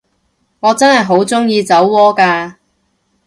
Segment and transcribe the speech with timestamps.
[0.61, 2.55] 我真係好鍾意酒窩㗎